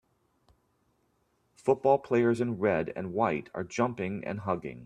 [1.55, 4.79] Football players in red and white are jumping and hugging.